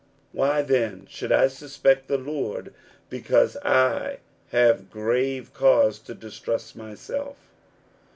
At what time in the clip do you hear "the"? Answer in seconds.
2.07-2.17